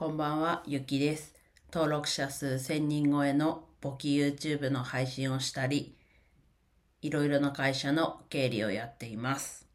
[0.00, 1.34] こんばんは、ゆきです。
[1.70, 5.94] 登録者数1000人超えの簿記 YouTube の配信をしたり、
[7.02, 9.68] いろいろな会社の経理をやっています。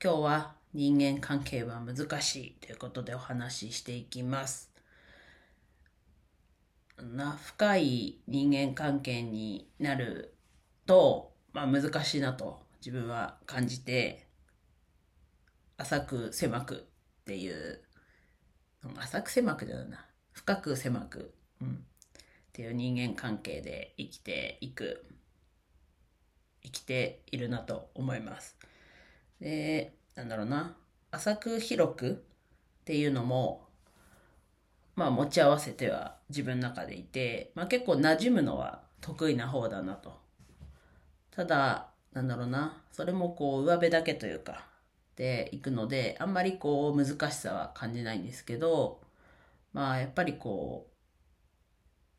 [0.00, 4.70] 今日は人間関係は難しいということでお話ししていきます。
[6.96, 10.36] な深い人間関係になる
[10.86, 14.28] と、まあ、難しいなと自分は感じて
[15.76, 16.86] 浅く狭く
[17.22, 17.80] っていう
[18.98, 20.04] 浅く狭くじゃないな。
[20.32, 21.72] 深く狭く、うん、っ
[22.52, 25.04] ていう人間関係で生きていく。
[26.62, 28.56] 生きているなと思います。
[29.40, 30.76] でなんだろうな。
[31.10, 33.66] 浅く広くっていうのも
[34.94, 40.12] まあ持ち合わせては自分の中でいて、まあ、結構馴染むのは得意な方だなと。
[41.30, 42.82] ただなんだろうな。
[42.92, 44.66] それもこう上辺だけというか
[45.20, 49.02] でいくのであんまりこう難しさは感じないんですけど
[49.74, 50.88] まあやっぱりこ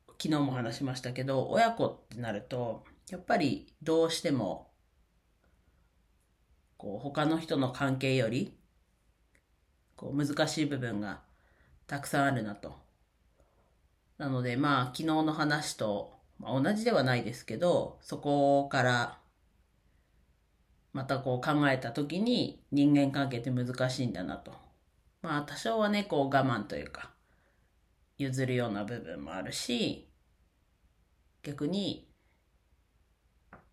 [0.07, 4.70] う昨日も話しましたけど親子ってなるとやっぱりどうしても
[6.77, 8.55] こう他の人の関係より
[9.95, 11.21] こう難しい部分が
[11.87, 12.76] たくさんあるなと。
[14.20, 19.20] なのでまあ昨日の話と、まあ、同じではないですけどそこから
[20.93, 24.53] またこう考えた時に人間関係って難しいんだなと。
[25.21, 27.11] まあ多少はねこう我慢というか
[28.17, 30.09] 譲るような部分もあるし
[31.43, 32.07] 逆に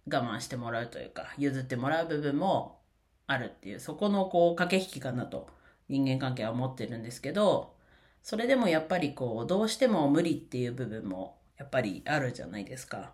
[0.06, 2.80] 我慢してもらうというか譲ってもらう部分も
[3.26, 5.48] あるっていうそこのこう駆け引きかなと
[5.88, 7.74] 人間関係は思ってるんですけど
[8.22, 13.12] それでもやっぱりこうどうしても無理っていう部分もやっぱりあるじゃないですか。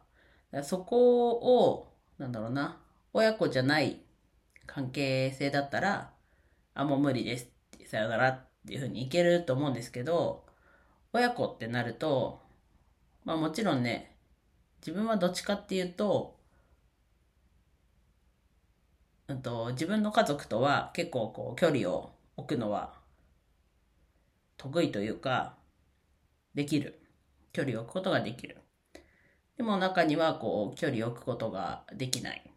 [0.53, 2.84] かそこをなんだろうな
[3.15, 4.03] 親子じゃない
[4.67, 6.13] 関係性だったら
[6.75, 7.49] あもう無理です
[7.87, 10.45] さよならっていうふうにいけると思うんですけど
[11.15, 12.43] 親子ってなると
[13.25, 14.17] まあもちろんね
[14.87, 16.37] 自分はどっちかっていうと
[19.29, 22.95] うんと自分の家族とは結構こう距離を置くのは
[24.59, 25.55] 得意というか
[26.55, 27.01] できる。
[27.55, 28.59] 距離を置くことができる。
[29.57, 32.54] でも中にはこう距離を置くことができない。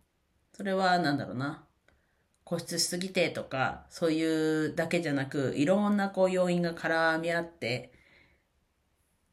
[0.57, 1.63] それは何だろうな。
[2.43, 7.91] 固執しすぎてとかそういうだけじゃなくいろんなこう要因が絡み合って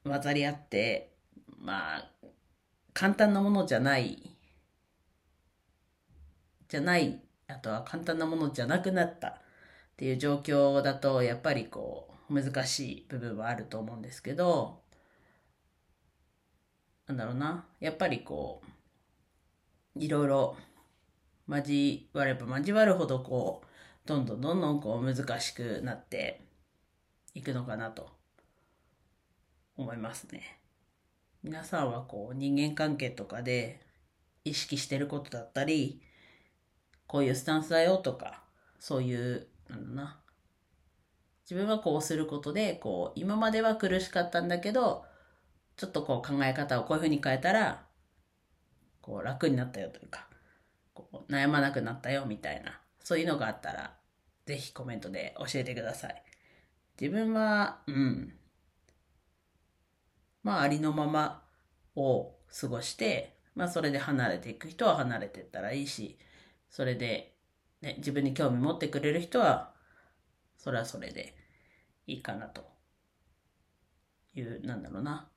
[0.02, 1.12] 混ざり合って
[1.60, 2.10] まあ
[2.92, 4.36] 簡単なものじゃない
[6.68, 9.32] じゃないあとは簡単なものじゃなくなったっ
[9.96, 14.80] ていう状況だとやっぱりこう難しい部分はあると思うんですけど
[17.06, 17.64] なんだろうな。
[17.78, 18.60] やっぱりこ
[19.96, 20.56] ういろいろ
[21.48, 26.42] 交われば交わるほどこうどんどんどんどんこう難しくなって
[27.34, 28.10] いくのかなと
[29.76, 30.60] 思いますね。
[31.42, 33.80] 皆さんはこう人間関係とかで
[34.44, 36.00] 意識してることだったり
[37.06, 38.42] こういうスタンスだよとか
[38.78, 40.20] そういうなんだな
[41.48, 45.04] 自分はこうすることでこう今までは苦しかったんだけど
[45.76, 47.84] ちょっとこう考え方をこういうふうに変えたら
[49.02, 50.28] こう楽になったよというか
[51.34, 53.94] 悩まなくなったよみたいなそういうのがあったら
[54.46, 56.22] ぜひコメントで教えてください。
[57.00, 58.34] 自分はうん。
[60.42, 61.42] まあありのまま
[61.96, 66.18] を過ごしてまあそれで離れていく人は離れていったらいいし
[66.68, 67.34] それで、
[67.80, 69.72] ね、自分に興味持ってくれる人は
[70.58, 71.34] それはそれで
[72.06, 72.62] いいかなと
[74.34, 75.28] いうなんだろうな。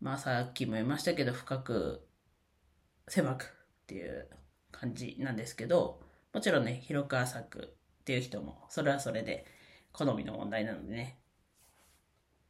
[0.00, 2.06] まあさっきも言いましたけど深く
[3.08, 3.46] 狭くっ
[3.86, 4.28] ていう
[4.72, 6.00] 感じなんですけど
[6.32, 9.46] もちろんね広く浅くっていう人もそれはそれで
[9.92, 11.18] 好みの問題なのでね。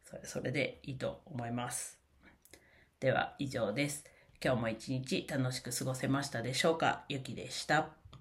[0.05, 1.99] それそれでいいと思います。
[3.01, 4.05] では以上です。
[4.43, 7.05] 今日も一日楽しく過ごせましたでしょうか？
[7.09, 8.06] ゆきでした。